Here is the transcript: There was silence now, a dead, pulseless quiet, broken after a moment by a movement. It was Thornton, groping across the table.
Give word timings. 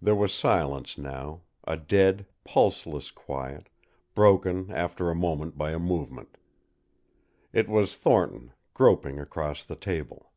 There 0.00 0.16
was 0.16 0.34
silence 0.34 0.98
now, 0.98 1.42
a 1.62 1.76
dead, 1.76 2.26
pulseless 2.42 3.12
quiet, 3.12 3.68
broken 4.12 4.72
after 4.72 5.08
a 5.08 5.14
moment 5.14 5.56
by 5.56 5.70
a 5.70 5.78
movement. 5.78 6.36
It 7.52 7.68
was 7.68 7.96
Thornton, 7.96 8.54
groping 8.74 9.20
across 9.20 9.64
the 9.64 9.76
table. 9.76 10.32